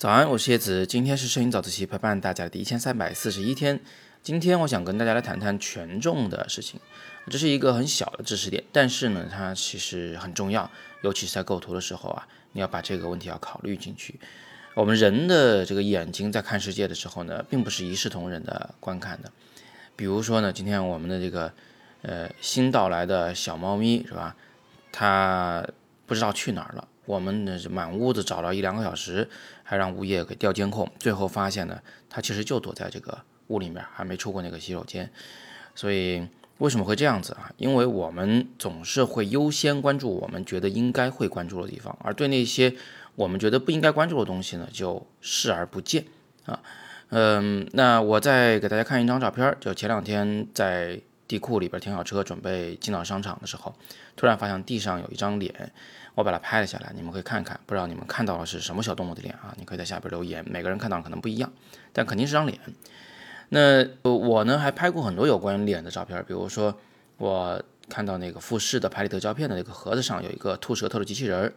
[0.00, 3.78] 早安，我是叶子，今天是摄影早自习陪伴大家的第一千三百四十一天。
[4.22, 6.80] 今天我想跟大家来谈谈权重的事情，
[7.28, 10.70] 这是一个很小的知识点，但是呢，它其实很重要，
[11.02, 14.18] 尤其是在构图的时候啊，你要把这个问题要考虑进去。
[14.72, 19.30] 我们人的这个眼睛在看世界的时候呢，并不是一视同仁的观看的。
[19.96, 21.52] 比如说呢，今天我们的这个
[22.00, 24.34] 呃新到来的小猫咪是吧？
[24.90, 25.62] 它
[26.06, 26.88] 不知道去哪儿了。
[27.10, 29.28] 我们呢是满屋子找了一两个小时，
[29.64, 33.18] 还让物业给调监控，最后发现呢，他其实就躲在这个
[33.48, 35.10] 屋里面，还没出过那个洗手间。
[35.74, 36.24] 所以
[36.58, 37.50] 为什么会这样子啊？
[37.56, 42.72] 因为我们总是会优先关注我们觉得应该会关注的地方，而对那些
[43.16, 46.04] 我们觉得不应该关注的东西呢，就视而不见
[46.46, 46.60] 啊。
[47.08, 53.74] 嗯，那我再给大家看一张照片，就前两天在地库里边停好车，准备进到商场的时候，
[54.14, 55.72] 突然发现地上有一张脸。
[56.14, 59.54] 我把它拍了下来，你们可以看看，不知道你们看到的是什么小动物的脸啊？
[59.56, 61.50] 你可以在下边留言，每个人看到可能不一样，
[61.92, 62.58] 但肯定是张脸。
[63.50, 66.76] 那我呢还拍过很多有关脸的照片，比如说
[67.16, 71.52] 我看到那个富士的拍立得胶片的那个盒子上有一个吐舌头的机器人，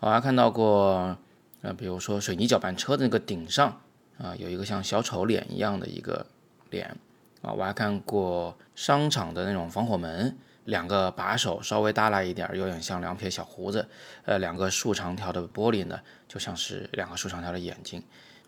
[0.00, 1.16] 我还看到过，
[1.62, 3.80] 呃，比如说水泥搅拌车的那个顶上
[4.18, 6.26] 啊有一个像小丑脸一样的一个
[6.70, 6.96] 脸
[7.40, 10.36] 啊，我还看过商场的那种防火门。
[10.64, 13.88] 两个把手稍微耷拉一点，有点像两撇小胡子。
[14.24, 18.02] 呃，两个竖长条的玻璃呢，就像是两个竖长条的眼睛。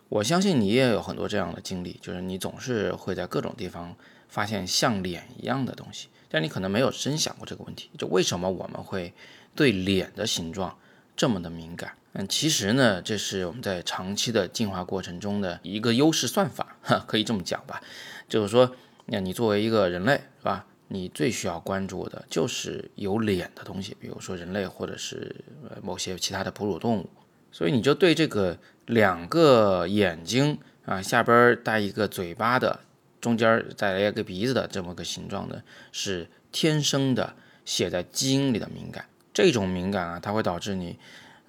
[0.08, 3.96] 我相信你也有很多这样的经历，就是你总是会在各种地方
[4.28, 9.12] 发现像脸一样的东西，但你可能没有深想过这个问题，就为什么我们会
[9.56, 10.78] 对脸的形状
[11.16, 11.92] 这么的敏感？
[12.12, 17.82] 嗯，其实呢，这是我们在长期的进化过程中的一个优势算法，哈，可以这么讲吧。
[18.28, 18.76] 就是说，
[19.06, 20.66] 那你作为一个人类，是吧？
[20.88, 25.34] 你最需要关注的就是有脸的东西，比如说人类或者是
[25.68, 27.08] 呃某些其他的哺乳动物，
[27.50, 32.80] 所以你就对这个两个眼睛啊下边带一个嘴巴的，
[33.20, 39.06] 中间再来一个鼻子的这么个形状呢，是天生的写在基因里的敏感。
[39.32, 40.96] 这种敏感啊，它会导致你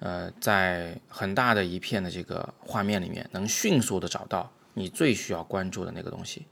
[0.00, 6.46] 呃在很大的一片的这个画面里面，能迅速的找到你最需要关注的那个东西。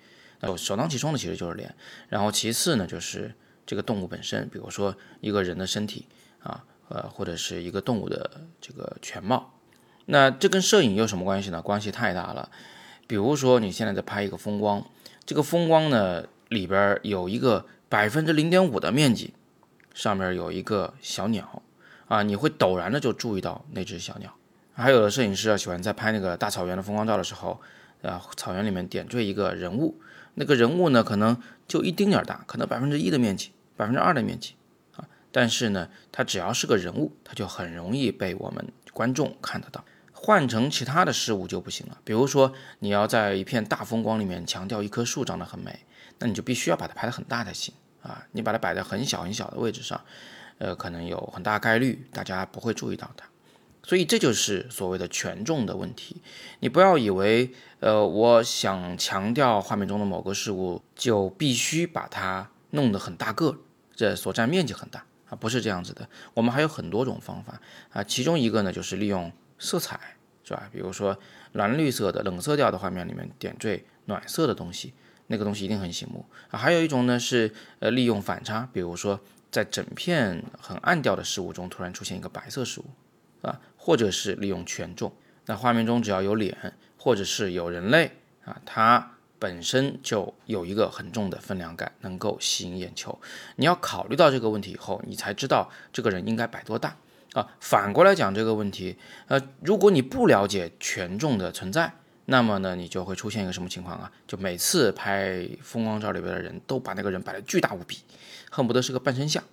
[0.57, 1.75] 首当其冲的其实就是脸，
[2.09, 3.35] 然后其次呢就是
[3.65, 6.07] 这个动物本身，比如说一个人的身体
[6.43, 9.55] 啊，呃或者是一个动物的这个全貌。
[10.07, 11.63] 那这跟摄影有什么关系呢？
[11.63, 12.51] 关系太大了。
[13.07, 14.85] 比如说你现在在拍一个风光，
[15.25, 19.33] 这个风光呢里边有一个百分之零点五的面积，
[19.95, 21.63] 上面有一个小鸟
[22.07, 24.35] 啊，你会陡然的就注意到那只小鸟。
[24.75, 27.61] 还有的摄影师啊喜欢在拍那个大草原的风光照的时候，
[28.03, 30.01] 啊草原里面点缀一个人物。
[30.35, 34.55] 那个人物呢，可能就一丁点儿大，可能百分之一的面积，百分之二的面积
[34.97, 35.07] 啊。
[35.31, 39.85] 但是呢，他只要是个人物，他就很容易被我们观众看得到。
[40.13, 41.99] 换成其他的事物就不行了。
[42.03, 45.85] 比如说，你要在一片大风光里面强调一棵树长得很美，
[46.19, 48.27] 那你就必须要把它拍得很大才行啊。
[48.33, 50.01] 你把它摆在很小很小的位置上，
[50.59, 53.27] 呃，可能有很大概率大家不会注意到它。
[53.85, 56.23] 所以这就是所谓的权重的问题。
[56.61, 63.59] 你不要以为，呃，我想强调画面中的某个事物，就必须把它弄得很大个，
[63.95, 66.09] 这所占面积很大啊，不是这样子的。
[66.33, 67.61] 我们还有很多种方法
[67.93, 70.69] 啊，其中一个呢就是利用色彩，是吧？
[70.73, 71.19] 比如说
[71.53, 74.95] 蓝绿色的冷色调的画面里面点缀暖色的东西，
[75.27, 76.59] 那个东西一定很醒目啊。
[76.59, 79.21] 还有一种呢是呃利用反差，比如说
[79.51, 82.85] 在整片很暗调的事物中突然出现一个白色事物。
[83.45, 85.13] 啊，或者是利用权重，
[85.47, 88.11] 那画面中只要有脸，或者是有人类
[88.45, 93.21] 啊，它本身就有一个很重的分量感，能够吸引眼球。
[93.57, 96.97] 你要考虑到这个问题以后，你才知道这个人应该摆多大
[97.35, 97.47] 啊。
[97.61, 98.97] 反过来讲这个问题，
[99.27, 101.93] 呃，如果你不了解权重的存在，
[102.25, 104.11] 那么呢，你就会出现一个什么情况啊？
[104.27, 107.99] 就每次拍风光照里边的人都把那个人摆得巨大无比，
[108.51, 109.45] 恨不得是个半身像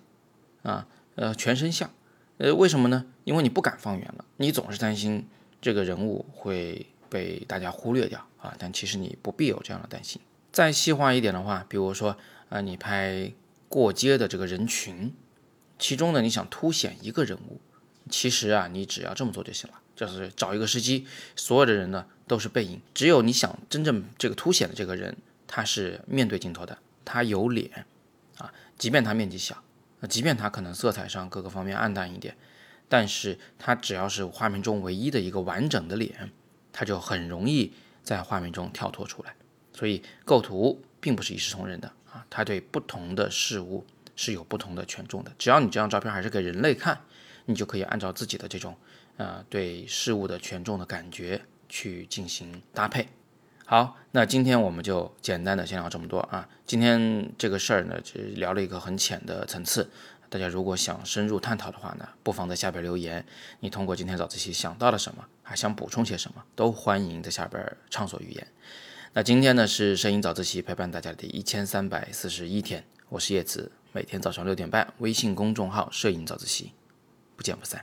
[0.62, 0.86] 啊，
[1.16, 1.90] 呃，全身像。
[2.38, 3.04] 呃，为什么呢？
[3.24, 5.26] 因为你不敢放远了，你总是担心
[5.60, 8.54] 这个人物会被大家忽略掉啊。
[8.58, 10.20] 但其实你不必有这样的担心。
[10.50, 12.16] 再细化一点的话，比如说
[12.48, 13.32] 啊，你拍
[13.68, 15.14] 过街的这个人群，
[15.78, 17.60] 其中呢你想凸显一个人物，
[18.10, 21.06] 其实啊你只要这么做就行了，就是找一个时机，
[21.36, 27.86] 所有的人呢都是背影，只有你想真正这个凸显的这个人，他是面对镜头的，他有脸
[28.38, 29.62] 啊，即便他面积小。
[30.08, 32.36] 即便它可能色彩上各个方面暗淡一点，
[32.88, 36.30] 但是它只要是画面中唯一的一个完整的脸，
[36.72, 37.72] 它就很容易
[38.02, 39.34] 在画面中跳脱出来。
[39.72, 45.32] 所以构图并不是一视同仁的啊，它对不同的事物是有不同的权重的。
[45.38, 47.00] 只要你这张照片还是给人类看，
[47.46, 48.76] 你就可以按照自己的这种
[49.16, 53.08] 呃对事物的权重的感觉去进行搭配。
[53.72, 56.46] 好，那今天我们就简单的先聊这么多啊。
[56.66, 59.88] 今天这个事儿呢，只聊了一个很浅的层次。
[60.28, 63.24] 大家如果想深入探讨的话呢，不妨在下边留言。
[63.60, 68.46] 你通过今天早自习想到了什么，还想补充些什么，都欢迎在下边畅所欲言。
[69.14, 76.72] 那今天呢是摄影早自习陪伴大家的一千三百四十一天，我是叶子，每天早上六点半，微信公众号摄影早自习，
[77.36, 77.82] 不见不散。